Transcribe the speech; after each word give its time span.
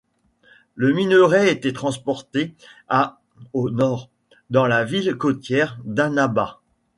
Le 0.73 0.93
minerai 0.93 1.51
était 1.51 1.73
transporté 1.73 2.55
à 2.89 3.21
au 3.53 3.69
nord, 3.69 4.09
dans 4.49 4.65
la 4.65 4.83
ville 4.83 5.13
côtière 5.15 5.77
d'Annaba. 5.83 6.59